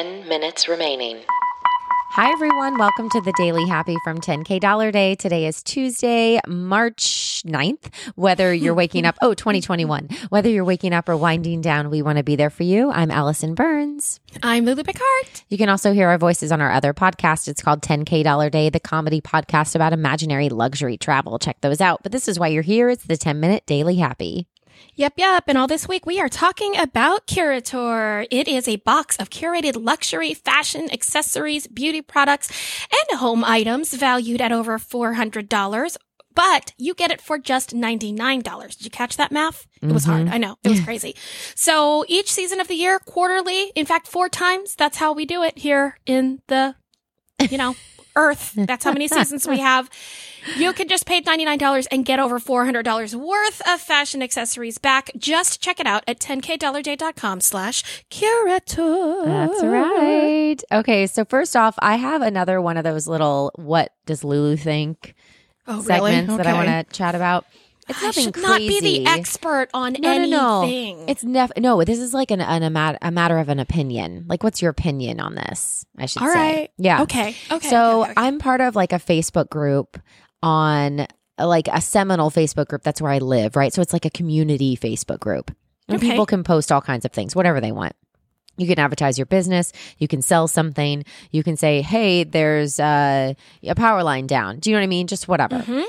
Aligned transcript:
10 0.00 0.26
minutes 0.26 0.66
remaining. 0.66 1.18
Hi, 2.12 2.32
everyone. 2.32 2.78
Welcome 2.78 3.10
to 3.10 3.20
the 3.20 3.34
Daily 3.36 3.68
Happy 3.68 3.96
from 4.02 4.18
10K 4.18 4.58
Dollar 4.58 4.90
Day. 4.90 5.14
Today 5.14 5.44
is 5.44 5.62
Tuesday, 5.62 6.40
March 6.48 7.42
9th. 7.46 7.94
Whether 8.14 8.54
you're 8.54 8.72
waking 8.72 9.04
up, 9.04 9.16
oh, 9.22 9.34
2021. 9.34 10.08
Whether 10.30 10.48
you're 10.48 10.64
waking 10.64 10.94
up 10.94 11.06
or 11.06 11.18
winding 11.18 11.60
down, 11.60 11.90
we 11.90 12.00
want 12.00 12.16
to 12.16 12.24
be 12.24 12.34
there 12.34 12.48
for 12.48 12.62
you. 12.62 12.90
I'm 12.90 13.10
Allison 13.10 13.54
Burns. 13.54 14.20
I'm 14.42 14.64
Lulu 14.64 14.84
Picard. 14.84 15.42
You 15.50 15.58
can 15.58 15.68
also 15.68 15.92
hear 15.92 16.08
our 16.08 16.16
voices 16.16 16.50
on 16.50 16.62
our 16.62 16.72
other 16.72 16.94
podcast. 16.94 17.46
It's 17.46 17.60
called 17.60 17.82
10K 17.82 18.24
Dollar 18.24 18.48
Day, 18.48 18.70
the 18.70 18.80
comedy 18.80 19.20
podcast 19.20 19.74
about 19.74 19.92
imaginary 19.92 20.48
luxury 20.48 20.96
travel. 20.96 21.38
Check 21.38 21.60
those 21.60 21.82
out. 21.82 22.02
But 22.02 22.12
this 22.12 22.26
is 22.26 22.38
why 22.38 22.48
you're 22.48 22.62
here. 22.62 22.88
It's 22.88 23.04
the 23.04 23.18
10 23.18 23.38
minute 23.38 23.66
Daily 23.66 23.96
Happy. 23.96 24.46
Yep, 24.94 25.14
yep. 25.16 25.44
And 25.46 25.56
all 25.56 25.66
this 25.66 25.88
week 25.88 26.04
we 26.04 26.20
are 26.20 26.28
talking 26.28 26.76
about 26.76 27.26
Curator. 27.26 28.26
It 28.30 28.48
is 28.48 28.68
a 28.68 28.76
box 28.76 29.16
of 29.16 29.30
curated 29.30 29.82
luxury, 29.82 30.34
fashion, 30.34 30.90
accessories, 30.92 31.66
beauty 31.66 32.02
products, 32.02 32.50
and 32.90 33.18
home 33.18 33.44
items 33.44 33.94
valued 33.94 34.40
at 34.40 34.52
over 34.52 34.78
$400. 34.78 35.96
But 36.34 36.72
you 36.78 36.94
get 36.94 37.10
it 37.10 37.20
for 37.20 37.38
just 37.38 37.74
$99. 37.74 38.68
Did 38.68 38.84
you 38.84 38.90
catch 38.90 39.16
that 39.16 39.32
math? 39.32 39.66
It 39.82 39.90
was 39.90 40.04
hard. 40.04 40.26
Mm-hmm. 40.26 40.34
I 40.34 40.38
know. 40.38 40.56
It 40.62 40.68
was 40.68 40.80
crazy. 40.80 41.16
So 41.54 42.04
each 42.08 42.30
season 42.30 42.60
of 42.60 42.68
the 42.68 42.74
year, 42.74 42.98
quarterly, 42.98 43.72
in 43.74 43.84
fact, 43.84 44.06
four 44.06 44.28
times, 44.28 44.76
that's 44.76 44.98
how 44.98 45.12
we 45.12 45.26
do 45.26 45.42
it 45.42 45.58
here 45.58 45.98
in 46.06 46.40
the, 46.46 46.76
you 47.50 47.58
know, 47.58 47.74
earth. 48.28 48.52
That's 48.56 48.84
how 48.84 48.92
many 48.92 49.08
seasons 49.08 49.46
we 49.48 49.58
have. 49.60 49.88
You 50.56 50.72
can 50.72 50.88
just 50.88 51.04
pay 51.06 51.20
$99 51.20 51.86
and 51.92 52.04
get 52.04 52.18
over 52.18 52.38
$400 52.40 53.14
worth 53.14 53.62
of 53.68 53.80
fashion 53.80 54.22
accessories 54.22 54.78
back. 54.78 55.10
Just 55.18 55.60
check 55.60 55.78
it 55.80 55.86
out 55.86 56.02
at 56.08 56.18
10kdollarday.com 56.18 57.40
slash 57.40 58.04
curator. 58.08 59.22
That's 59.26 59.62
right. 59.62 60.56
Okay. 60.72 61.06
So, 61.06 61.24
first 61.24 61.56
off, 61.56 61.74
I 61.80 61.96
have 61.96 62.22
another 62.22 62.60
one 62.60 62.76
of 62.76 62.84
those 62.84 63.06
little 63.06 63.52
what 63.56 63.92
does 64.06 64.24
Lulu 64.24 64.56
think 64.56 65.14
Oh, 65.66 65.82
really? 65.82 66.12
segments 66.12 66.36
that 66.38 66.46
I 66.46 66.54
want 66.54 66.68
to 66.88 66.96
chat 66.96 67.14
about. 67.14 67.44
It's 67.90 68.02
I 68.02 68.06
nothing 68.06 68.24
should 68.24 68.34
crazy. 68.34 68.48
not 68.48 68.58
be 68.58 68.80
the 68.80 69.06
expert 69.06 69.68
on 69.74 69.92
no, 70.00 70.10
anything. 70.10 70.30
no, 70.30 70.62
no. 70.66 71.04
It's 71.08 71.22
nef- 71.24 71.52
no. 71.58 71.84
This 71.84 71.98
is 71.98 72.14
like 72.14 72.30
an, 72.30 72.40
an 72.40 72.62
a, 72.62 72.70
mat- 72.70 72.98
a 73.02 73.10
matter 73.10 73.38
of 73.38 73.48
an 73.48 73.58
opinion. 73.58 74.24
Like, 74.28 74.42
what's 74.42 74.62
your 74.62 74.70
opinion 74.70 75.20
on 75.20 75.34
this? 75.34 75.84
I 75.98 76.06
should 76.06 76.22
all 76.22 76.28
say. 76.28 76.34
right. 76.34 76.70
Yeah. 76.78 77.02
Okay. 77.02 77.36
Okay. 77.50 77.68
So 77.68 78.02
okay, 78.02 78.10
okay. 78.12 78.20
I'm 78.20 78.38
part 78.38 78.60
of 78.60 78.74
like 78.76 78.92
a 78.92 78.96
Facebook 78.98 79.50
group 79.50 79.98
on 80.42 81.06
like 81.38 81.68
a 81.72 81.80
seminal 81.80 82.30
Facebook 82.30 82.68
group. 82.68 82.82
That's 82.82 83.00
where 83.00 83.12
I 83.12 83.18
live, 83.18 83.56
right? 83.56 83.72
So 83.72 83.82
it's 83.82 83.92
like 83.92 84.04
a 84.04 84.10
community 84.10 84.76
Facebook 84.76 85.20
group. 85.20 85.50
And 85.88 85.96
Okay. 85.98 86.10
people 86.10 86.26
can 86.26 86.44
post 86.44 86.70
all 86.70 86.80
kinds 86.80 87.04
of 87.04 87.12
things, 87.12 87.34
whatever 87.34 87.60
they 87.60 87.72
want. 87.72 87.94
You 88.56 88.66
can 88.66 88.78
advertise 88.78 89.18
your 89.18 89.24
business. 89.26 89.72
You 89.96 90.06
can 90.06 90.20
sell 90.20 90.46
something. 90.46 91.04
You 91.30 91.42
can 91.42 91.56
say, 91.56 91.80
hey, 91.80 92.24
there's 92.24 92.78
uh, 92.78 93.32
a 93.62 93.74
power 93.74 94.02
line 94.02 94.26
down. 94.26 94.58
Do 94.58 94.68
you 94.68 94.76
know 94.76 94.80
what 94.80 94.84
I 94.84 94.88
mean? 94.88 95.06
Just 95.06 95.28
whatever. 95.28 95.56
Mhm. 95.60 95.84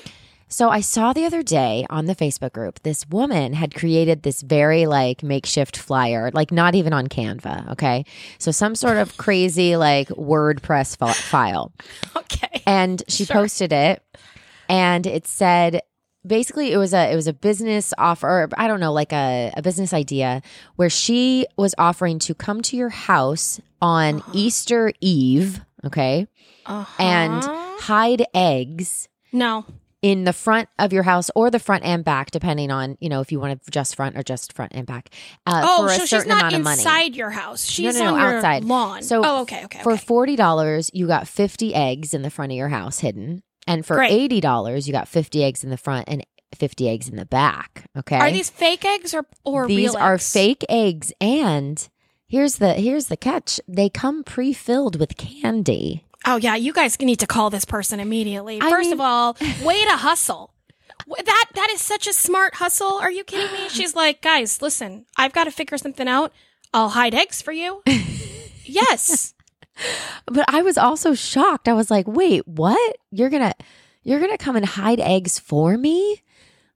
So 0.52 0.69
I 0.69 0.81
saw 0.81 1.13
the 1.13 1.23
other 1.25 1.41
day 1.44 1.85
on 1.89 2.05
the 2.07 2.16
Facebook 2.16 2.52
group, 2.52 2.83
this 2.83 3.07
woman 3.07 3.53
had 3.53 3.73
created 3.73 4.21
this 4.23 4.41
very 4.41 4.85
like 4.85 5.23
makeshift 5.23 5.77
flyer, 5.77 6.30
like 6.33 6.52
not 6.52 6.75
even 6.75 6.91
on 6.91 7.07
Canva. 7.07 7.71
Okay. 7.71 8.03
So 8.38 8.52
some 8.52 8.75
sort 8.75 8.97
of 8.97 9.16
crazy 9.16 9.77
like 9.77 10.09
WordPress 10.09 10.97
fi- 10.97 11.13
file. 11.13 11.72
Okay. 12.17 12.61
And 12.66 13.02
she 13.07 13.25
Sure. 13.25 13.35
posted 13.38 13.72
it 13.73 14.03
and 14.69 15.05
it 15.07 15.25
said, 15.27 15.81
basically 16.25 16.72
it 16.72 16.77
was 16.77 16.94
a 16.94 17.11
it 17.11 17.16
was 17.16 17.25
a 17.25 17.33
business 17.33 17.95
offer 17.97 18.47
i 18.55 18.67
don't 18.67 18.79
know 18.79 18.94
like 18.94 19.11
a, 19.11 19.52
a 19.57 19.61
business 19.63 19.91
idea 19.91 20.39
where 20.75 20.88
she 20.89 21.47
was 21.57 21.73
offering 21.79 22.19
to 22.19 22.35
come 22.35 22.61
to 22.61 22.77
your 22.77 22.89
house 22.89 23.59
on 23.81 24.17
Uh-huh. 24.17 24.31
easter 24.35 24.94
eve 25.02 25.61
okay 25.83 26.27
Uh-huh. 26.67 27.02
and 27.03 27.44
hide 27.81 28.23
eggs 28.35 29.07
no. 29.33 29.66
In 30.02 30.23
the 30.23 30.33
front 30.33 30.67
of 30.80 30.91
your 30.91 31.03
house 31.03 31.30
or 31.35 31.52
the 31.52 31.59
front 31.59 31.83
and 31.83 32.03
back, 32.03 32.31
depending 32.31 32.72
on 32.72 32.97
you 33.00 33.07
know 33.09 33.22
if 33.22 33.31
you 33.31 33.39
want 33.39 33.63
to 33.63 33.72
just 33.72 33.95
front 33.95 34.17
or 34.17 34.23
just 34.23 34.53
front 34.53 34.72
and 34.73 34.85
back. 34.88 35.09
Uh, 35.45 35.62
Oh, 35.63 35.85
for 35.88 35.94
a 35.94 35.95
so 35.97 36.06
she's 36.06 36.25
not 36.25 36.39
amount 36.39 36.56
of 36.56 36.63
money. 36.63 36.79
inside 36.79 37.16
your 37.16 37.29
house. 37.29 37.66
She's 37.66 37.97
no, 38.00 38.06
no, 38.06 38.13
on 38.16 38.19
your 38.22 38.35
outside. 38.38 38.63
lawn. 38.63 39.03
So 39.03 39.22
oh, 39.23 39.41
okay, 39.41 39.63
okay. 39.66 39.84
For 39.84 39.94
okay. 39.94 40.03
forty 40.06 40.35
dollars, 40.35 40.90
you 40.94 41.07
got 41.07 41.28
fifty 41.28 41.73
eggs 41.75 42.13
in 42.13 42.22
the 42.23 42.29
front 42.31 42.51
of 42.51 42.56
your 42.57 42.69
house 42.69 43.00
hidden, 43.00 43.44
and 43.67 43.85
for 43.85 43.95
Great. 43.97 44.11
eighty 44.11 44.41
dollars, 44.41 44.88
you 44.88 44.94
got 44.94 45.07
fifty 45.07 45.44
eggs 45.44 45.63
in 45.63 45.69
the 45.69 45.78
front 45.78 46.06
and 46.09 46.25
fifty 46.56 46.90
eggs 46.90 47.07
in 47.07 47.16
the 47.16 47.25
back. 47.25 47.85
Okay, 47.97 48.17
Are 48.17 48.31
these 48.31 48.50
fake 48.50 48.84
eggs 48.84 49.13
or 49.13 49.25
or 49.45 49.67
these 49.67 49.94
are 49.95 50.16
eggs? 50.16 50.34
fake 50.34 50.66
eggs, 50.67 51.13
and 51.22 51.88
here's 52.28 52.56
the 52.56 52.73
here's 52.73 53.06
the 53.06 53.17
catch: 53.17 53.59
they 53.67 53.88
come 53.90 54.23
pre-filled 54.23 55.00
with 55.00 55.16
candy. 55.17 56.06
Oh 56.26 56.38
yeah, 56.38 56.56
you 56.56 56.72
guys 56.74 57.00
need 57.00 57.20
to 57.20 57.28
call 57.28 57.50
this 57.50 57.66
person 57.66 58.00
immediately. 58.00 58.59
I 58.62 58.70
First 58.70 58.88
mean- 58.90 58.94
of 58.94 59.02
all, 59.02 59.38
way 59.64 59.84
to 59.86 59.98
hustle. 59.98 60.54
That 61.08 61.46
that 61.56 61.70
is 61.72 61.82
such 61.82 62.08
a 62.08 62.14
smart 62.14 62.56
hustle. 62.56 62.94
Are 62.94 63.12
you 63.12 63.24
kidding 63.24 63.52
me? 63.52 63.70
She's 63.70 63.96
like, 63.96 64.22
guys, 64.22 64.62
listen, 64.62 65.06
I've 65.18 65.34
got 65.34 65.46
to 65.46 65.52
figure 65.52 65.78
something 65.78 66.08
out. 66.08 66.32
I'll 66.74 66.90
hide 66.90 67.16
eggs 67.16 67.42
for 67.42 67.52
you. 67.52 67.82
yes. 68.66 69.34
But 70.28 70.46
I 70.48 70.62
was 70.62 70.78
also 70.78 71.14
shocked. 71.16 71.68
I 71.68 71.74
was 71.74 71.90
like, 71.90 72.08
"Wait, 72.08 72.48
what? 72.48 72.98
You're 73.09 73.30
gonna 73.32 73.53
you're 74.03 74.20
gonna 74.20 74.38
come 74.38 74.56
and 74.56 74.66
hide 74.66 75.00
eggs 75.00 75.40
for 75.40 75.76
me? 75.78 76.22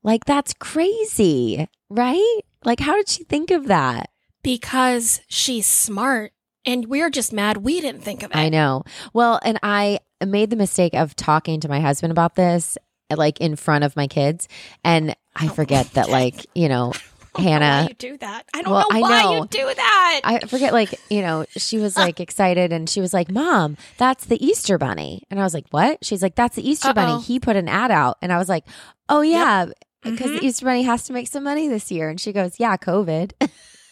Like 0.02 0.26
that's 0.26 0.54
crazy, 0.56 1.68
right? 1.90 2.40
Like 2.64 2.80
how 2.80 2.96
did 2.96 3.10
she 3.10 3.24
think 3.26 3.52
of 3.52 3.68
that?" 3.68 4.10
Because 4.44 5.22
she's 5.28 5.66
smart 5.68 6.32
and 6.66 6.86
we're 6.88 7.10
just 7.10 7.32
mad 7.34 7.58
we 7.58 7.82
didn't 7.82 8.02
think 8.04 8.24
of 8.24 8.32
it. 8.32 8.38
I 8.38 8.50
know. 8.50 8.84
Well, 9.14 9.40
and 9.44 9.60
I 9.64 10.00
made 10.26 10.50
the 10.50 10.56
mistake 10.56 10.94
of 10.94 11.16
talking 11.16 11.60
to 11.62 11.70
my 11.70 11.80
husband 11.80 12.12
about 12.12 12.36
this, 12.36 12.78
like 13.16 13.40
in 13.42 13.56
front 13.56 13.84
of 13.84 13.96
my 13.96 14.08
kids, 14.08 14.48
and 14.84 15.16
I 15.36 15.48
forget 15.50 15.92
that, 15.94 16.10
like 16.10 16.46
you 16.56 16.70
know, 16.70 16.94
I 17.36 17.42
why 17.42 17.44
Hannah. 17.44 17.88
you 17.90 17.96
do 17.96 18.18
that. 18.18 18.44
I 18.54 18.62
don't 18.62 18.72
Well, 18.72 18.86
know 18.90 18.98
I 18.98 19.02
why 19.02 19.24
know. 19.24 19.34
you 19.42 19.48
do 19.48 19.74
that. 19.76 20.22
I 20.24 20.40
forget, 20.48 20.72
like, 20.72 20.98
you 21.10 21.22
know, 21.22 21.46
she 21.58 21.80
was 21.80 21.98
like 21.98 22.20
excited 22.22 22.72
and 22.72 22.90
she 22.90 23.02
was 23.02 23.14
like, 23.14 23.30
Mom, 23.30 23.76
that's 23.98 24.24
the 24.26 24.42
Easter 24.44 24.78
bunny. 24.78 25.24
And 25.30 25.38
I 25.38 25.44
was 25.44 25.54
like, 25.54 25.66
What? 25.72 26.04
She's 26.06 26.22
like, 26.24 26.36
That's 26.36 26.56
the 26.56 26.68
Easter 26.68 26.88
Uh-oh. 26.90 26.94
bunny. 26.94 27.22
He 27.22 27.42
put 27.42 27.58
an 27.58 27.68
ad 27.68 27.92
out. 27.92 28.18
And 28.22 28.32
I 28.32 28.38
was 28.38 28.48
like, 28.48 28.64
Oh, 29.10 29.20
yeah, 29.20 29.66
because 30.02 30.32
Mhm. 30.32 30.40
the 30.40 30.46
Easter 30.46 30.66
bunny 30.66 30.84
has 30.84 31.04
to 31.08 31.14
make 31.14 31.28
some 31.28 31.44
money 31.44 31.68
this 31.68 31.92
year. 31.92 32.08
And 32.10 32.22
she 32.22 32.32
goes, 32.32 32.58
Yeah, 32.58 32.78
COVID. 32.78 33.34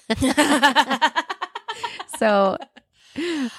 so 2.17 2.57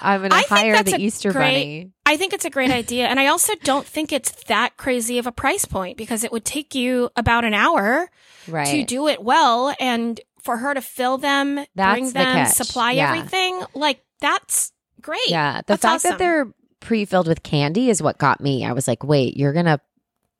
I'm 0.01 0.19
going 0.19 0.31
to 0.31 0.35
I 0.35 0.41
hire 0.47 0.83
the 0.83 0.99
Easter 0.99 1.31
great- 1.31 1.43
bunny. 1.53 1.91
I 2.05 2.17
think 2.17 2.33
it's 2.33 2.45
a 2.45 2.49
great 2.49 2.71
idea. 2.71 3.07
And 3.07 3.19
I 3.19 3.27
also 3.27 3.53
don't 3.63 3.85
think 3.85 4.11
it's 4.11 4.31
that 4.45 4.77
crazy 4.77 5.17
of 5.17 5.27
a 5.27 5.31
price 5.31 5.65
point 5.65 5.97
because 5.97 6.23
it 6.23 6.31
would 6.31 6.45
take 6.45 6.75
you 6.75 7.09
about 7.15 7.45
an 7.45 7.53
hour 7.53 8.09
Right. 8.47 8.67
to 8.67 8.83
do 8.83 9.07
it 9.07 9.23
well 9.23 9.73
and 9.79 10.19
for 10.43 10.57
her 10.57 10.73
to 10.75 10.81
fill 10.81 11.17
them, 11.17 11.55
That's 11.73 11.93
bring 11.99 12.11
them, 12.11 12.45
catch. 12.45 12.53
supply 12.55 12.91
Yeah. 12.91 13.13
everything. 13.15 13.63
Like 13.73 14.03
that's 14.21 14.71
great. 15.01 15.27
Yeah. 15.29 15.57
The 15.61 15.63
That's 15.67 15.81
fact 15.81 15.95
awesome. 15.95 16.11
that 16.11 16.19
they're 16.19 16.47
pre 16.81 17.05
filled 17.05 17.27
with 17.27 17.41
candy 17.41 17.89
is 17.89 18.03
what 18.03 18.17
got 18.19 18.41
me. 18.41 18.63
I 18.65 18.73
was 18.73 18.87
like, 18.87 19.03
Wait, 19.03 19.35
you're 19.37 19.53
going 19.53 19.65
to 19.65 19.79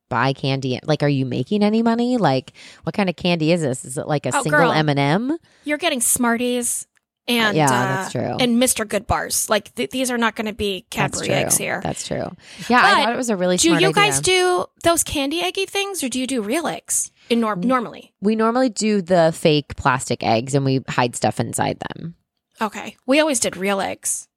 buy 0.08 0.34
candy 0.34 0.80
like 0.84 1.02
are 1.02 1.10
you 1.10 1.26
making 1.26 1.64
any 1.64 1.82
money 1.82 2.18
like 2.18 2.54
what 2.84 2.94
kind 2.94 3.10
of 3.10 3.16
candy 3.16 3.52
is 3.52 3.62
this 3.64 3.84
is 3.84 3.98
it 3.98 4.08
like 4.08 4.28
a 4.28 4.38
Oh, 4.38 4.44
single 4.44 4.60
girl. 4.60 4.72
m&m 4.72 5.36
You're 5.64 5.80
getting 5.80 6.00
Smarties 6.00 6.86
and 7.28 7.58
Yeah, 7.58 7.66
uh, 7.66 7.70
that's 7.70 8.12
true. 8.12 8.38
And 8.40 8.62
Mr. 8.62 8.86
Goodbars. 8.86 9.50
Like 9.50 9.74
th- 9.76 9.90
these 9.90 10.12
are 10.12 10.18
not 10.18 10.36
going 10.36 10.48
to 10.48 10.54
be 10.54 10.86
Cadbury 10.90 11.30
eggs 11.30 11.58
here. 11.58 11.82
That's 11.84 12.08
true. 12.08 12.30
Yeah, 12.70 12.82
I 12.84 13.04
thought 13.06 13.14
it 13.14 13.18
was 13.18 13.30
a 13.30 13.36
really 13.38 13.58
do 13.58 13.70
you 13.70 13.76
idea. 13.76 13.92
guys 13.94 14.20
do 14.22 14.66
those 14.84 15.04
candy 15.04 15.42
eggy 15.42 15.66
things 15.66 16.04
or 16.04 16.10
do 16.10 16.20
you 16.20 16.28
do 16.28 16.42
real 16.42 16.68
eggs 16.68 17.12
in 17.30 17.40
nor- 17.40 17.56
normally? 17.56 18.14
we 18.22 18.36
normally 18.36 18.70
do 18.70 19.02
the 19.02 19.32
fake 19.36 19.76
plastic 19.76 20.24
eggs 20.24 20.54
and 20.54 20.64
we 20.66 20.82
hide 20.88 21.16
stuff 21.16 21.40
inside 21.40 21.80
them. 21.80 22.16
Okay. 22.62 22.96
We 23.06 23.20
always 23.20 23.40
did 23.40 23.58
real 23.58 23.82
eggs. 23.82 24.28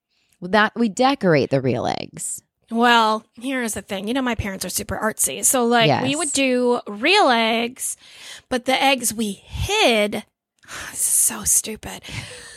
That 0.41 0.73
we 0.75 0.89
decorate 0.89 1.51
the 1.51 1.61
real 1.61 1.87
eggs. 1.87 2.43
Well, 2.71 3.25
here's 3.41 3.75
the 3.75 3.83
thing. 3.83 4.09
You 4.09 4.15
know, 4.15 4.23
my 4.23 4.35
parents 4.35 4.65
are 4.65 4.69
super 4.69 4.97
artsy. 4.97 5.43
So, 5.45 5.65
like, 5.65 6.03
we 6.03 6.15
would 6.15 6.33
do 6.33 6.81
real 6.87 7.29
eggs, 7.31 7.97
but 8.51 8.67
the 8.67 8.81
eggs 8.81 9.15
we 9.15 9.33
hid, 9.33 10.25
this 10.91 11.01
is 11.01 11.07
so 11.07 11.45
stupid, 11.45 12.03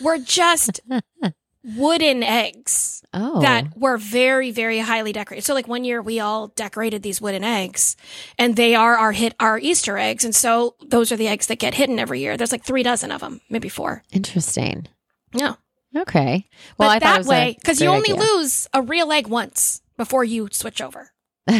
were 0.01 0.17
just 0.17 0.79
wooden 1.63 2.23
eggs 2.23 3.01
Oh, 3.13 3.41
that 3.41 3.77
were 3.77 3.97
very, 3.97 4.51
very 4.51 4.79
highly 4.79 5.11
decorated. 5.11 5.43
So, 5.43 5.53
like, 5.53 5.67
one 5.67 5.83
year 5.83 6.01
we 6.01 6.21
all 6.21 6.47
decorated 6.47 7.03
these 7.03 7.19
wooden 7.19 7.43
eggs, 7.43 7.97
and 8.37 8.55
they 8.55 8.73
are 8.73 8.95
our 8.95 9.11
hit, 9.11 9.35
our 9.37 9.59
Easter 9.59 9.97
eggs. 9.97 10.23
And 10.23 10.33
so, 10.33 10.75
those 10.81 11.11
are 11.11 11.17
the 11.17 11.27
eggs 11.27 11.47
that 11.47 11.59
get 11.59 11.73
hidden 11.73 11.99
every 11.99 12.21
year. 12.21 12.37
There's 12.37 12.53
like 12.53 12.63
three 12.63 12.83
dozen 12.83 13.11
of 13.11 13.19
them, 13.19 13.41
maybe 13.49 13.67
four. 13.67 14.03
interesting. 14.13 14.87
Yeah. 15.33 15.55
Okay. 15.95 16.47
Well, 16.77 16.89
but 16.89 17.03
I 17.03 17.05
thought 17.05 17.19
it 17.21 17.23
that 17.23 17.29
way, 17.29 17.57
because 17.59 17.81
you 17.81 17.89
only 17.89 18.13
idea. 18.13 18.23
lose 18.23 18.69
a 18.73 18.81
real 18.81 19.11
egg 19.11 19.27
once 19.27 19.81
before 19.97 20.23
you 20.23 20.47
switch 20.51 20.81
over. 20.81 21.11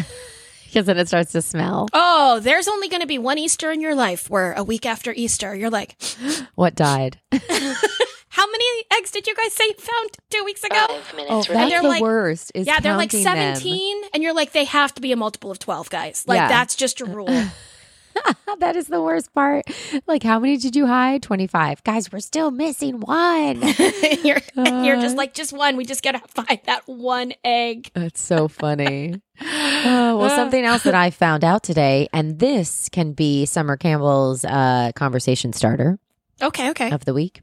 because 0.71 0.85
then 0.85 0.97
it 0.97 1.07
starts 1.09 1.33
to 1.33 1.41
smell. 1.41 1.87
Oh, 1.93 2.39
there's 2.39 2.67
only 2.69 2.87
going 2.87 3.01
to 3.01 3.07
be 3.07 3.17
one 3.17 3.37
Easter 3.37 3.71
in 3.71 3.81
your 3.81 3.93
life 3.93 4.29
where 4.29 4.53
a 4.53 4.63
week 4.63 4.85
after 4.85 5.11
Easter, 5.11 5.53
you're 5.53 5.69
like, 5.69 5.95
What 6.55 6.75
died? 6.75 7.19
How 8.33 8.49
many 8.49 8.65
eggs 8.97 9.11
did 9.11 9.27
you 9.27 9.35
guys 9.35 9.51
say 9.51 9.65
you 9.67 9.73
found 9.73 10.09
two 10.29 10.43
weeks 10.45 10.63
ago? 10.63 10.75
Five 10.87 10.89
Oh, 10.89 11.15
minutes 11.17 11.47
that's 11.49 11.69
they're 11.69 11.81
the 11.81 11.87
like- 11.89 12.01
worst. 12.01 12.53
Is 12.55 12.65
yeah, 12.65 12.79
they're 12.79 12.95
like 12.95 13.11
counting 13.11 13.25
them. 13.25 13.55
17, 13.55 14.03
and 14.13 14.23
you're 14.23 14.33
like, 14.33 14.53
they 14.53 14.63
have 14.63 14.93
to 14.95 15.01
be 15.01 15.11
a 15.11 15.17
multiple 15.17 15.51
of 15.51 15.59
12, 15.59 15.89
guys. 15.89 16.23
Like, 16.25 16.37
Yeah. 16.37 16.47
that's 16.47 16.75
just 16.75 17.01
a 17.01 17.05
rule. 17.05 17.27
that 18.59 18.75
is 18.75 18.87
the 18.87 19.01
worst 19.01 19.33
part. 19.33 19.65
Like, 20.07 20.23
how 20.23 20.39
many 20.39 20.57
did 20.57 20.75
you 20.75 20.87
hide? 20.87 21.23
25. 21.23 21.83
Guys, 21.83 22.11
we're 22.11 22.19
still 22.19 22.51
missing 22.51 22.99
one. 22.99 23.61
you're, 24.23 24.41
you're 24.55 24.95
just 24.97 25.15
Uh. 25.15 25.17
like, 25.17 25.33
just 25.33 25.53
one. 25.53 25.77
We 25.77 25.85
just 25.85 26.03
got 26.03 26.11
to 26.13 26.19
find 26.27 26.59
that 26.65 26.83
one 26.87 27.33
egg. 27.43 27.91
That's 27.93 28.21
so 28.21 28.47
funny. 28.47 29.21
Oh, 29.43 30.17
well, 30.17 30.29
something 30.29 30.63
else 30.63 30.83
that 30.83 30.93
I 30.93 31.09
found 31.09 31.43
out 31.43 31.63
today, 31.63 32.07
and 32.13 32.37
this 32.37 32.89
can 32.89 33.13
be 33.13 33.47
Summer 33.47 33.75
Campbell's 33.75 34.45
uh, 34.45 34.91
conversation 34.95 35.51
starter 35.51 35.97
Okay, 36.39 36.69
okay. 36.69 36.91
of 36.91 37.05
the 37.05 37.13
week. 37.15 37.41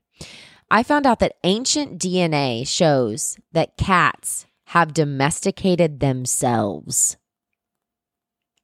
I 0.71 0.85
found 0.85 1.07
out 1.09 1.19
that 1.19 1.35
ancient 1.43 2.01
DNA 2.01 2.69
shows 2.69 3.37
that 3.51 3.77
cats 3.77 4.47
have 4.67 4.95
domesticated 4.95 5.99
themselves. 5.99 7.17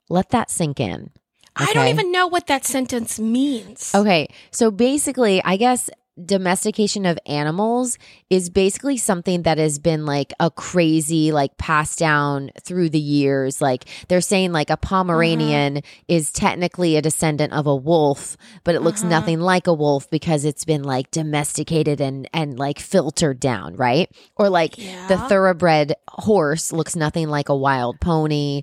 Let 0.09 0.31
that 0.31 0.49
sink 0.49 0.79
in. 0.79 1.11
I 1.57 1.73
don't 1.73 1.89
even 1.89 2.11
know 2.13 2.27
what 2.27 2.47
that 2.49 2.65
sentence 2.65 3.19
means. 3.21 3.93
Okay. 3.95 4.29
So 4.51 4.71
basically, 4.71 5.43
I 5.45 5.57
guess 5.57 5.89
domestication 6.25 7.07
of 7.07 7.19
animals 7.27 7.99
is 8.31 8.49
basically 8.49 8.97
something 8.97 9.43
that 9.43 9.59
has 9.59 9.81
been 9.81 10.07
like 10.07 10.33
a 10.39 10.49
crazy, 10.49 11.33
like 11.33 11.57
passed 11.59 11.99
down 11.99 12.51
through 12.63 12.89
the 12.89 13.01
years. 13.01 13.61
Like 13.61 13.85
they're 14.07 14.21
saying, 14.21 14.53
like 14.53 14.71
a 14.71 14.77
Pomeranian 14.77 15.83
is 16.07 16.31
technically 16.31 16.97
a 16.97 17.03
descendant 17.03 17.53
of 17.53 17.67
a 17.67 17.75
wolf, 17.75 18.37
but 18.63 18.75
it 18.77 18.81
looks 18.83 19.03
Uh-huh. 19.03 19.11
nothing 19.11 19.41
like 19.41 19.67
a 19.67 19.75
wolf 19.75 20.09
because 20.09 20.45
it's 20.45 20.65
been 20.65 20.85
like 20.85 21.11
domesticated 21.11 22.01
and, 22.01 22.29
and 22.33 22.59
like 22.59 22.79
filtered 22.79 23.41
down, 23.41 23.75
right? 23.75 24.09
Or 24.37 24.49
like 24.49 24.77
the 24.77 25.19
thoroughbred 25.29 25.95
horse 26.09 26.73
looks 26.73 26.95
nothing 26.95 27.29
like 27.29 27.49
a 27.49 27.57
wild 27.57 28.01
pony, 28.01 28.63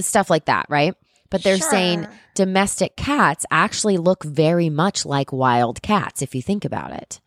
stuff 0.00 0.30
like 0.30 0.46
that, 0.46 0.66
right? 0.68 0.94
But 1.30 1.42
they're 1.42 1.58
saying 1.58 2.06
domestic 2.34 2.96
cats 2.96 3.44
actually 3.50 3.98
look 3.98 4.24
very 4.24 4.70
much 4.70 5.04
like 5.04 5.32
wild 5.32 5.82
cats 5.82 6.22
if 6.22 6.34
you 6.34 6.42
think 6.42 6.64
about 6.64 6.92
it. 6.92 7.20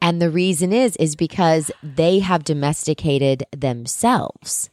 And 0.00 0.20
the 0.20 0.30
reason 0.30 0.72
is 0.72 0.96
is 0.96 1.16
because 1.16 1.70
they 1.82 2.18
have 2.18 2.44
domesticated 2.44 3.44
themselves. 3.56 4.70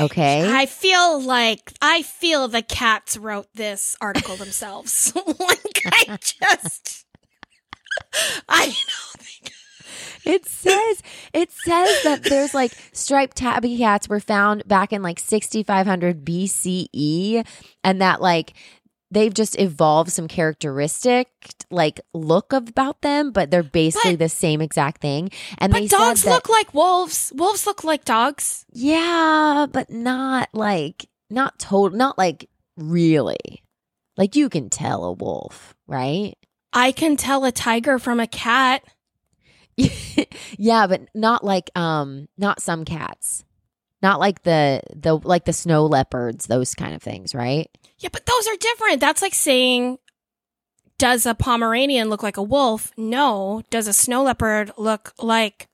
Okay? 0.00 0.50
I 0.50 0.66
feel 0.66 1.20
like 1.20 1.72
I 1.82 2.02
feel 2.02 2.48
the 2.48 2.62
cats 2.62 3.16
wrote 3.16 3.48
this 3.54 3.96
article 4.00 4.36
themselves. 4.36 5.12
like 5.26 5.82
I 5.86 6.16
just 6.20 7.04
I 8.48 8.66
don't 8.66 9.13
It 10.24 10.46
says 10.46 11.02
it 11.32 11.50
says 11.52 12.02
that 12.04 12.24
there's 12.24 12.54
like 12.54 12.72
striped 12.92 13.36
tabby 13.36 13.76
cats 13.78 14.08
were 14.08 14.20
found 14.20 14.66
back 14.66 14.92
in 14.92 15.02
like 15.02 15.18
6500 15.18 16.24
BCE 16.24 17.46
and 17.82 18.00
that 18.00 18.20
like 18.20 18.54
they've 19.10 19.34
just 19.34 19.58
evolved 19.60 20.10
some 20.10 20.26
characteristic 20.26 21.28
like 21.70 22.00
look 22.12 22.52
about 22.52 23.00
them 23.02 23.30
but 23.32 23.50
they're 23.50 23.62
basically 23.62 24.12
But- 24.16 24.24
the 24.24 24.28
same 24.28 24.60
exact 24.60 25.00
thing 25.00 25.30
and 25.58 25.72
they 25.72 25.82
But 25.82 25.90
dogs 25.90 26.22
that, 26.22 26.30
look 26.30 26.48
like 26.48 26.74
wolves. 26.74 27.32
Wolves 27.36 27.66
look 27.66 27.84
like 27.84 28.04
dogs. 28.04 28.64
Yeah, 28.72 29.66
but 29.70 29.90
not 29.90 30.48
like 30.52 31.06
not 31.30 31.58
total 31.58 31.96
not 31.96 32.18
like 32.18 32.48
really. 32.76 33.62
Like 34.16 34.36
you 34.36 34.48
can 34.48 34.70
tell 34.70 35.04
a 35.04 35.12
wolf, 35.12 35.74
right? 35.86 36.34
I 36.72 36.92
can 36.92 37.16
tell 37.16 37.44
a 37.44 37.52
tiger 37.52 37.98
from 37.98 38.20
a 38.20 38.26
cat. 38.26 38.82
yeah, 40.58 40.86
but 40.86 41.02
not 41.14 41.44
like 41.44 41.70
um 41.74 42.28
not 42.36 42.60
some 42.60 42.84
cats. 42.84 43.44
Not 44.02 44.20
like 44.20 44.42
the 44.42 44.82
the 44.94 45.16
like 45.16 45.44
the 45.44 45.52
snow 45.52 45.86
leopards, 45.86 46.46
those 46.46 46.74
kind 46.74 46.94
of 46.94 47.02
things, 47.02 47.34
right? 47.34 47.70
Yeah, 47.98 48.10
but 48.12 48.26
those 48.26 48.46
are 48.48 48.56
different. 48.56 49.00
That's 49.00 49.22
like 49.22 49.34
saying 49.34 49.98
does 50.98 51.26
a 51.26 51.34
Pomeranian 51.34 52.08
look 52.08 52.22
like 52.22 52.36
a 52.36 52.42
wolf? 52.42 52.92
No. 52.96 53.62
Does 53.70 53.88
a 53.88 53.92
snow 53.92 54.22
leopard 54.22 54.72
look 54.76 55.12
like 55.20 55.68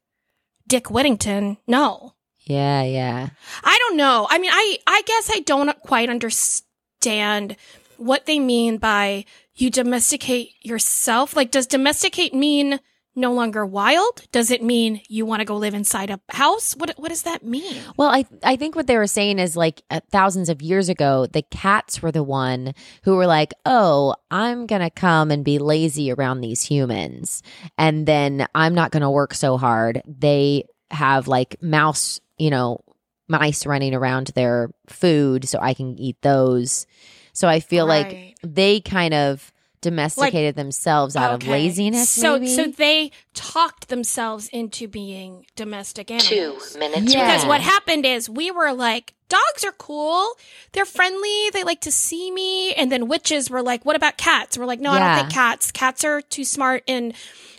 Dick 0.67 0.91
Whittington? 0.91 1.59
No. 1.67 2.15
Yeah, 2.41 2.83
yeah. 2.83 3.29
I 3.63 3.79
don't 3.79 3.97
know. 3.97 4.27
I 4.31 4.39
mean, 4.39 4.51
I 4.53 4.79
I 4.87 5.03
guess 5.07 5.31
I 5.33 5.41
don't 5.41 5.71
quite 5.83 6.09
understand 6.09 7.57
what 7.97 8.27
they 8.27 8.39
mean 8.39 8.79
by 8.79 9.25
you 9.55 9.71
domesticate 9.71 10.53
yourself. 10.63 11.37
Like, 11.37 11.51
does 11.51 11.67
domesticate 11.67 12.35
mean 12.35 12.81
no 13.15 13.33
longer 13.33 13.67
wild? 13.67 14.23
Does 14.33 14.51
it 14.51 14.63
mean 14.63 15.01
you 15.09 15.27
want 15.27 15.41
to 15.41 15.45
go 15.45 15.57
live 15.57 15.75
inside 15.75 16.11
a 16.11 16.21
house? 16.31 16.75
What 16.75 16.95
what 16.97 17.09
does 17.09 17.23
that 17.23 17.45
mean? 17.45 17.77
Well, 17.97 18.09
I 18.09 18.25
I 18.43 18.57
think 18.57 18.77
what 18.77 18.87
they 18.87 18.97
were 18.97 19.07
saying 19.07 19.39
is 19.39 19.57
like 19.57 19.83
uh, 19.91 20.01
thousands 20.11 20.49
of 20.49 20.63
years 20.63 20.89
ago, 20.89 21.27
the 21.27 21.43
cats 21.43 22.03
were 22.03 22.13
the 22.13 22.23
one 22.23 22.75
who 23.03 23.17
were 23.17 23.27
like, 23.27 23.53
"Oh, 23.67 24.15
I'm 24.31 24.67
gonna 24.67 24.91
come 24.91 25.31
and 25.31 25.45
be 25.45 25.59
lazy 25.59 26.13
around 26.13 26.41
these 26.41 26.63
humans, 26.63 27.43
and 27.77 28.07
then 28.07 28.47
I'm 28.55 28.75
not 28.75 28.93
gonna 28.93 29.11
work 29.11 29.35
so 29.35 29.57
hard." 29.57 30.03
They 30.07 30.65
have 30.91 31.29
like 31.29 31.63
mouse, 31.63 32.21
you 32.39 32.51
know, 32.51 32.81
mice 33.29 33.67
running 33.67 33.95
around 33.95 34.29
their 34.29 34.71
food, 34.89 35.49
so 35.49 35.59
I 35.61 35.75
can 35.75 35.99
eat 35.99 36.17
those. 36.23 36.87
So 37.33 37.49
I 37.49 37.61
feel 37.61 37.87
like 37.87 38.37
they 38.43 38.81
kind 38.81 39.15
of 39.15 39.53
domesticated 39.81 40.57
themselves 40.57 41.17
out 41.17 41.35
of 41.35 41.49
laziness. 41.49 42.09
So 42.11 42.35
maybe? 42.35 42.55
so 42.55 42.67
they 42.67 43.11
talked 43.35 43.89
themselves 43.89 44.49
into 44.49 44.89
being 44.89 45.47
domestic 45.57 46.11
animals. 46.11 46.29
Two 46.29 46.37
animals. 46.37 46.77
minutes 46.77 47.15
Yeah. 47.15 47.27
Because 47.27 47.47
what 47.47 47.61
happened 47.61 48.07
is 48.07 48.29
we 48.29 48.51
were 48.51 48.73
like, 48.73 49.15
dogs 49.31 49.65
are 49.65 49.73
cool. 49.73 50.35
They're 50.73 50.85
friendly. 50.85 51.49
They 51.53 51.65
like 51.65 51.81
to 51.83 51.91
see 51.93 52.31
me. 52.31 52.75
And 52.75 52.93
then 52.93 53.09
witches 53.09 53.49
were 53.49 53.63
like, 53.63 53.85
what 53.87 53.97
about 53.97 54.19
cats? 54.19 54.59
We're 54.59 54.67
like, 54.67 54.81
no, 54.81 54.91
I 54.93 54.99
don't 54.99 55.19
think 55.21 55.33
cats. 55.33 55.71
Cats 55.73 56.05
are 56.05 56.21
too 56.21 56.45
smart 56.45 56.83
and 56.87 57.15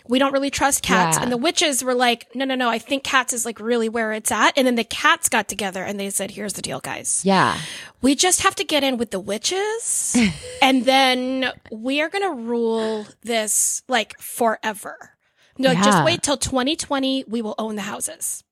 we 0.08 0.18
don't 0.18 0.32
really 0.32 0.50
trust 0.50 0.82
cats. 0.82 1.16
Yeah. 1.16 1.22
And 1.24 1.32
the 1.32 1.36
witches 1.36 1.82
were 1.82 1.94
like, 1.94 2.26
no, 2.34 2.44
no, 2.44 2.54
no. 2.54 2.68
I 2.68 2.78
think 2.78 3.02
cats 3.04 3.32
is 3.32 3.44
like 3.44 3.58
really 3.60 3.88
where 3.88 4.12
it's 4.12 4.30
at. 4.30 4.56
And 4.56 4.66
then 4.66 4.74
the 4.76 4.84
cats 4.84 5.28
got 5.28 5.48
together 5.48 5.82
and 5.82 5.98
they 5.98 6.10
said, 6.10 6.30
here's 6.32 6.52
the 6.54 6.62
deal, 6.62 6.80
guys. 6.80 7.22
yeah, 7.24 7.58
We 8.00 8.14
just 8.14 8.42
have 8.42 8.54
to 8.56 8.64
get 8.64 8.82
in 8.84 8.96
with 8.98 9.10
the 9.10 9.20
witches 9.20 10.16
and 10.62 10.84
then 10.84 11.50
we 11.70 12.00
are 12.00 12.08
going 12.08 12.24
to 12.28 12.42
rule 12.42 13.06
this 13.22 13.82
like 13.88 14.18
forever. 14.18 15.10
No, 15.58 15.70
Yeah. 15.70 15.82
just 15.84 16.04
wait 16.04 16.22
till 16.22 16.36
2020. 16.36 17.24
We 17.28 17.42
will 17.42 17.54
own 17.58 17.76
the 17.76 17.82
houses. 17.82 18.42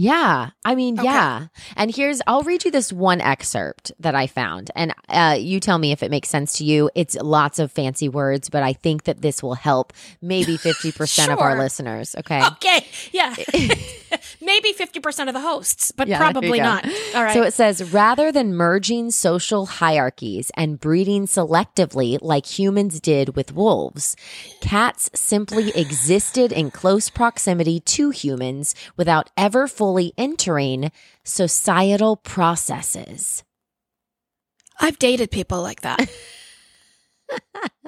Yeah. 0.00 0.48
I 0.64 0.74
mean, 0.76 0.98
Okay. 0.98 1.04
yeah. 1.06 1.48
And 1.76 1.94
here's, 1.94 2.22
I'll 2.26 2.40
read 2.42 2.64
you 2.64 2.70
this 2.70 2.90
one 2.90 3.20
excerpt 3.20 3.92
that 4.00 4.14
I 4.14 4.28
found. 4.28 4.70
And 4.74 4.94
uh, 5.10 5.36
you 5.38 5.60
tell 5.60 5.76
me 5.76 5.92
if 5.92 6.02
it 6.02 6.10
makes 6.10 6.30
sense 6.30 6.54
to 6.54 6.64
you. 6.64 6.88
It's 6.94 7.16
lots 7.16 7.58
of 7.58 7.70
fancy 7.70 8.08
words, 8.08 8.48
but 8.48 8.62
I 8.62 8.72
think 8.72 9.04
that 9.04 9.20
this 9.20 9.42
will 9.42 9.56
help 9.56 9.92
maybe 10.22 10.56
50% 10.58 11.30
of 11.30 11.38
our 11.38 11.58
listeners. 11.58 12.16
Okay. 12.16 12.42
Okay. 12.46 12.86
Yeah. 13.12 13.34
Maybe 14.40 14.72
50% 14.72 15.28
of 15.28 15.34
the 15.34 15.40
hosts, 15.40 15.92
but 15.92 16.08
Yeah, 16.08 16.18
probably 16.18 16.58
not. 16.60 16.84
All 17.14 17.22
right. 17.22 17.34
So 17.34 17.42
it 17.42 17.52
says 17.52 17.92
rather 17.92 18.32
than 18.32 18.54
merging 18.54 19.10
social 19.10 19.66
hierarchies 19.66 20.50
and 20.56 20.80
breeding 20.80 21.26
selectively 21.26 22.18
like 22.22 22.46
humans 22.46 23.00
did 23.00 23.36
with 23.36 23.54
wolves, 23.54 24.16
cats 24.60 25.10
simply 25.14 25.70
existed 25.76 26.52
in 26.52 26.70
close 26.70 27.08
proximity 27.10 27.80
to 27.80 28.10
humans 28.10 28.74
without 28.96 29.30
ever 29.36 29.68
fully 29.68 29.89
entering 30.18 30.92
societal 31.24 32.16
processes. 32.16 33.42
I've 34.80 34.98
dated 34.98 35.30
people 35.30 35.60
like 35.62 35.80
that. 35.82 36.08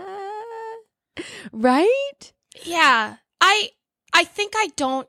right? 1.53 2.33
yeah. 2.65 3.17
I 3.41 3.71
I 4.15 4.25
think 4.25 4.53
I 4.57 4.69
don't 4.77 5.09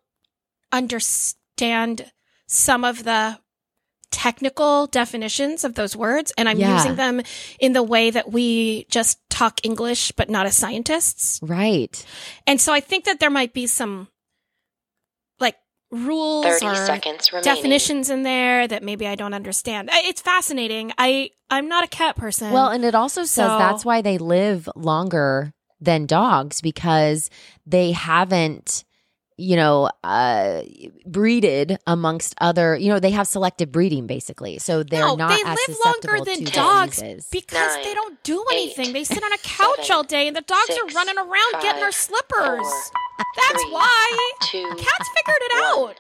understand 0.72 2.12
some 2.48 2.84
of 2.84 3.04
the 3.04 3.38
technical 4.12 4.88
definitions 4.88 5.64
of 5.64 5.74
those 5.76 5.96
words 5.96 6.32
and 6.38 6.48
I'm 6.48 6.58
Yeah. 6.60 6.76
using 6.78 6.96
them 6.96 7.22
in 7.60 7.74
the 7.74 7.84
way 7.84 8.12
that 8.12 8.32
we 8.32 8.86
just 8.90 9.18
talk 9.30 9.60
English 9.64 10.12
but 10.14 10.30
not 10.30 10.46
as 10.46 10.56
scientists. 10.56 11.40
Right. 11.42 12.04
And 12.48 12.62
so 12.62 12.72
I 12.74 12.80
think 12.80 13.06
that 13.06 13.20
there 13.20 13.32
might 13.32 13.54
be 13.54 13.68
some 13.68 14.08
rules 15.94 16.46
or 16.64 16.76
seconds 16.76 17.30
definitions 17.44 18.10
in 18.10 18.24
there 18.24 18.68
that 18.68 18.82
maybe 18.84 19.08
I 19.08 19.16
don't 19.16 19.34
understand. 19.34 19.90
It's 19.94 20.22
fascinating. 20.22 20.92
I 20.98 21.30
I'm 21.50 21.68
not 21.68 21.84
a 21.84 21.88
cat 21.88 22.16
person. 22.16 22.52
Well, 22.52 22.70
and 22.70 22.84
it 22.84 22.96
also 22.96 23.22
says 23.22 23.48
So- 23.48 23.58
that's 23.60 23.86
why 23.86 24.02
they 24.02 24.18
live 24.18 24.68
longer 24.76 25.54
than 25.80 26.06
dogs 26.06 26.62
because 26.62 27.30
they 27.66 27.92
haven't 27.92 28.84
you 29.38 29.56
know 29.56 29.90
uh 30.04 30.62
breeded 31.06 31.78
amongst 31.88 32.36
other 32.40 32.76
you 32.76 32.90
know 32.90 33.00
they 33.00 33.12
have 33.12 33.28
selective 33.28 33.72
breeding 33.72 34.06
basically 34.08 34.60
so 34.60 34.84
they're 34.84 35.02
no, 35.02 35.16
not 35.16 35.30
they 35.30 35.42
as 35.50 35.58
live 35.68 35.78
longer 35.86 36.18
susceptible 36.18 36.26
than 36.26 36.46
to 36.46 36.52
dogs 36.52 36.98
diseases. 37.02 37.28
because 37.32 37.76
Nine, 37.76 37.84
they 37.84 37.94
don't 37.94 38.24
do 38.24 38.46
eight, 38.54 38.56
anything. 38.78 38.94
they 38.94 39.04
sit 39.04 39.24
on 39.24 39.34
a 39.34 39.38
couch 39.40 39.76
seven, 39.88 39.92
all 39.92 40.04
day, 40.04 40.28
and 40.28 40.36
the 40.36 40.42
dogs 40.42 40.70
are 40.78 40.88
running 40.96 41.18
around 41.18 41.62
getting 41.62 41.82
their 41.82 41.92
slippers. 41.92 42.28
four, 42.32 43.26
That's 43.36 43.64
Three, 43.64 43.72
why. 43.72 44.32
two, 44.44 44.68
Cats 44.78 45.10
figured 45.10 45.38
it 45.42 45.78
one. 45.80 45.90
out. 45.90 46.00